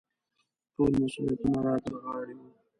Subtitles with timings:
[0.75, 2.49] ټول مسوولیتونه را ترغاړې وو.